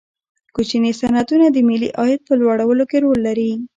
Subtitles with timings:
[0.55, 3.51] کوچني صنعتونه د ملي عاید په لوړولو کې رول لري.